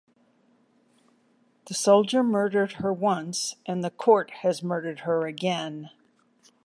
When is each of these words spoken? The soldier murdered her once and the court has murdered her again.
The 1.67 1.75
soldier 1.75 2.23
murdered 2.23 2.71
her 2.81 2.91
once 2.91 3.57
and 3.67 3.83
the 3.83 3.91
court 3.91 4.31
has 4.41 4.63
murdered 4.63 5.01
her 5.01 5.27
again. 5.27 5.91